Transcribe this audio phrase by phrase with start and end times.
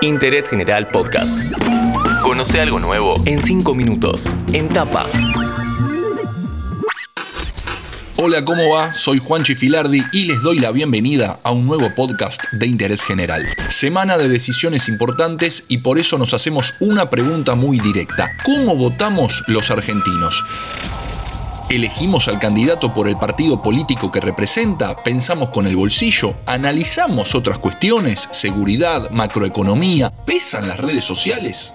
[0.00, 1.36] Interés General Podcast.
[2.22, 4.32] Conoce algo nuevo en 5 minutos.
[4.52, 5.06] En tapa.
[8.16, 8.94] Hola, ¿cómo va?
[8.94, 13.44] Soy Juanchi Filardi y les doy la bienvenida a un nuevo podcast de interés general.
[13.70, 18.36] Semana de decisiones importantes y por eso nos hacemos una pregunta muy directa.
[18.44, 20.44] ¿Cómo votamos los argentinos?
[21.70, 24.96] ¿Elegimos al candidato por el partido político que representa?
[25.02, 26.32] ¿Pensamos con el bolsillo?
[26.46, 28.26] ¿Analizamos otras cuestiones?
[28.32, 29.10] ¿Seguridad?
[29.10, 30.10] ¿Macroeconomía?
[30.24, 31.74] ¿Pesan las redes sociales?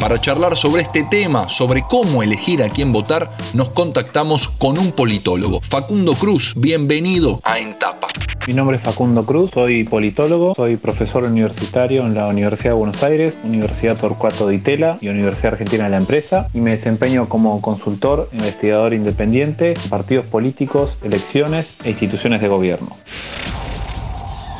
[0.00, 4.92] Para charlar sobre este tema, sobre cómo elegir a quién votar, nos contactamos con un
[4.92, 6.54] politólogo, Facundo Cruz.
[6.56, 8.08] Bienvenido a Entapa.
[8.48, 13.02] Mi nombre es Facundo Cruz, soy politólogo, soy profesor universitario en la Universidad de Buenos
[13.02, 17.60] Aires, Universidad Torcuato de Itela y Universidad Argentina de la Empresa y me desempeño como
[17.60, 22.96] consultor, investigador independiente en partidos políticos, elecciones e instituciones de gobierno.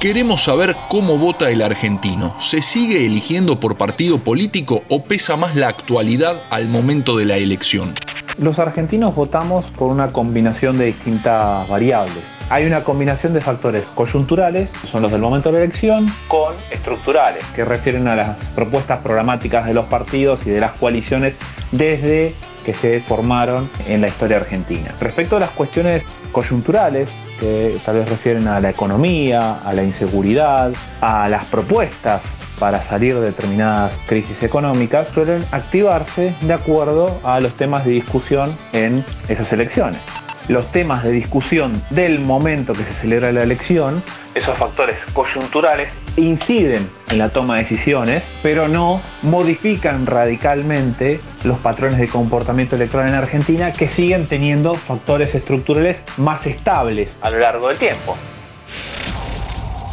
[0.00, 2.32] Queremos saber cómo vota el argentino.
[2.38, 7.36] ¿Se sigue eligiendo por partido político o pesa más la actualidad al momento de la
[7.36, 7.94] elección?
[8.38, 12.37] Los argentinos votamos por una combinación de distintas variables.
[12.50, 16.54] Hay una combinación de factores coyunturales, que son los del momento de la elección, con
[16.70, 21.36] estructurales, que refieren a las propuestas programáticas de los partidos y de las coaliciones
[21.72, 24.94] desde que se formaron en la historia argentina.
[24.98, 30.72] Respecto a las cuestiones coyunturales, que tal vez refieren a la economía, a la inseguridad,
[31.02, 32.22] a las propuestas
[32.58, 38.56] para salir de determinadas crisis económicas suelen activarse de acuerdo a los temas de discusión
[38.72, 40.00] en esas elecciones.
[40.48, 44.02] Los temas de discusión del momento que se celebra la elección,
[44.34, 51.98] esos factores coyunturales inciden en la toma de decisiones, pero no modifican radicalmente los patrones
[51.98, 57.68] de comportamiento electoral en Argentina que siguen teniendo factores estructurales más estables a lo largo
[57.68, 58.16] del tiempo.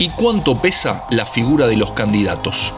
[0.00, 2.74] ¿Y cuánto pesa la figura de los candidatos?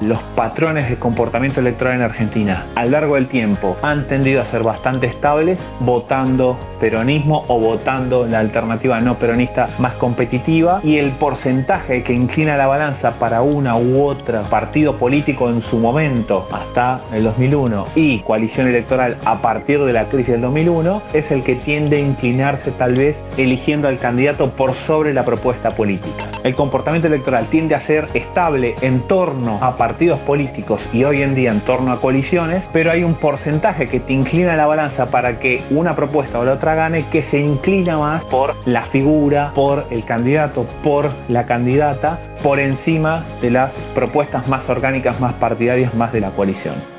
[0.00, 4.44] Los patrones de comportamiento electoral en Argentina a lo largo del tiempo han tendido a
[4.44, 11.10] ser bastante estables, votando peronismo o votando la alternativa no peronista más competitiva y el
[11.10, 17.00] porcentaje que inclina la balanza para una u otra partido político en su momento hasta
[17.12, 21.56] el 2001 y coalición electoral a partir de la crisis del 2001 es el que
[21.56, 26.28] tiende a inclinarse tal vez eligiendo al candidato por sobre la propuesta política.
[26.44, 29.76] El comportamiento electoral tiende a ser estable en torno a
[30.26, 34.12] políticos y hoy en día en torno a coaliciones, pero hay un porcentaje que te
[34.12, 38.24] inclina la balanza para que una propuesta o la otra gane que se inclina más
[38.24, 44.68] por la figura, por el candidato, por la candidata, por encima de las propuestas más
[44.68, 46.97] orgánicas, más partidarias, más de la coalición.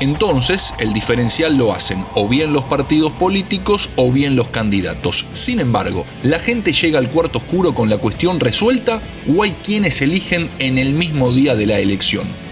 [0.00, 5.26] Entonces, el diferencial lo hacen o bien los partidos políticos o bien los candidatos.
[5.32, 10.02] Sin embargo, ¿la gente llega al cuarto oscuro con la cuestión resuelta o hay quienes
[10.02, 12.43] eligen en el mismo día de la elección?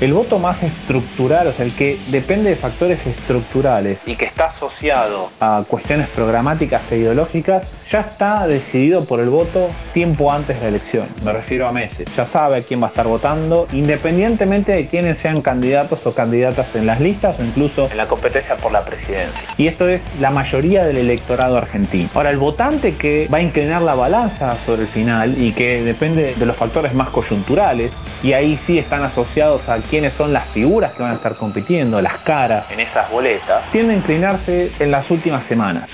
[0.00, 4.46] El voto más estructural, o sea, el que depende de factores estructurales y que está
[4.46, 10.62] asociado a cuestiones programáticas e ideológicas, ya está decidido por el voto tiempo antes de
[10.62, 11.08] la elección.
[11.24, 12.06] Me refiero a meses.
[12.16, 16.76] Ya sabe a quién va a estar votando, independientemente de quiénes sean candidatos o candidatas
[16.76, 19.48] en las listas o incluso en la competencia por la presidencia.
[19.56, 22.08] Y esto es la mayoría del electorado argentino.
[22.14, 26.34] Ahora, el votante que va a inclinar la balanza sobre el final y que depende
[26.36, 27.90] de los factores más coyunturales,
[28.22, 32.00] y ahí sí están asociados a quiénes son las figuras que van a estar compitiendo,
[32.00, 35.88] las caras en esas boletas, tiende a inclinarse en las últimas semanas.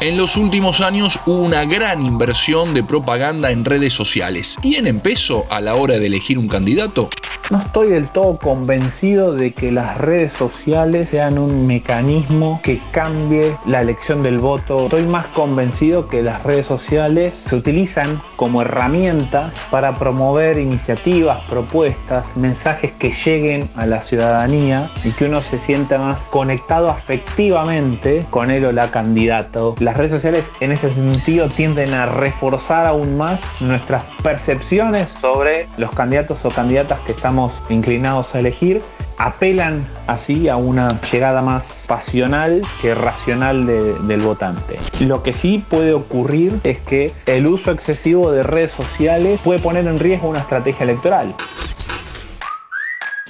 [0.00, 4.56] En los últimos años hubo una gran inversión de propaganda en redes sociales.
[4.60, 7.10] ¿Tienen peso a la hora de elegir un candidato?
[7.50, 13.56] No estoy del todo convencido de que las redes sociales sean un mecanismo que cambie
[13.64, 14.84] la elección del voto.
[14.84, 22.36] Estoy más convencido que las redes sociales se utilizan como herramientas para promover iniciativas, propuestas,
[22.36, 28.50] mensajes que lleguen a la ciudadanía y que uno se sienta más conectado afectivamente con
[28.50, 29.74] él o la candidato.
[29.78, 35.92] Las redes sociales en ese sentido tienden a reforzar aún más nuestras percepciones sobre los
[35.92, 37.37] candidatos o candidatas que estamos
[37.68, 38.82] inclinados a elegir,
[39.16, 44.78] apelan así a una llegada más pasional que racional del votante.
[45.00, 49.86] Lo que sí puede ocurrir es que el uso excesivo de redes sociales puede poner
[49.86, 51.34] en riesgo una estrategia electoral.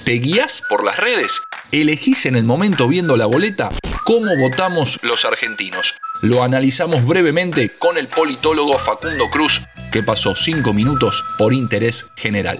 [0.03, 1.41] ¿Te guías por las redes?
[1.71, 3.69] ¿Elegís en el momento viendo la boleta?
[4.05, 5.93] ¿Cómo votamos los argentinos?
[6.21, 12.59] Lo analizamos brevemente con el politólogo Facundo Cruz, que pasó 5 minutos por interés general.